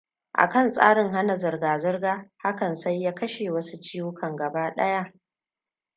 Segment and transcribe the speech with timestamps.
[0.43, 5.13] Akan tsarin hana zirga-zirga, hakan sai ya kashe wasu ciwukan gaba daya.